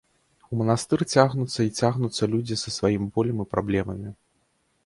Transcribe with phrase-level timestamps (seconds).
[0.53, 4.09] У манастыр цягнуцца й цягнуцца людзі са сваім болем і праблемамі.